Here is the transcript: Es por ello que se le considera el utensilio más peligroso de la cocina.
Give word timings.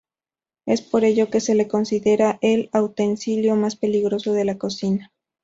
Es 0.65 0.81
por 0.81 1.03
ello 1.05 1.29
que 1.29 1.39
se 1.39 1.53
le 1.53 1.67
considera 1.67 2.39
el 2.41 2.71
utensilio 2.73 3.55
más 3.55 3.75
peligroso 3.75 4.33
de 4.33 4.45
la 4.45 4.57
cocina. 4.57 5.11